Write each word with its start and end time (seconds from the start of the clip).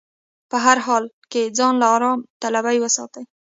په 0.49 0.57
هر 0.65 0.77
حال 0.85 1.03
کې 1.31 1.53
ځان 1.57 1.73
له 1.81 1.87
ارام 1.95 2.19
طلبي 2.41 2.77
وساتي. 2.81 3.23